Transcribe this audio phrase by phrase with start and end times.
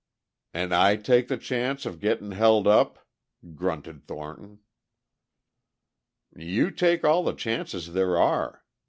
[0.55, 3.05] "An' I take the chances of gettin' held up!"
[3.53, 4.61] grunted Thornton.
[6.35, 8.65] "You take all the chances there are.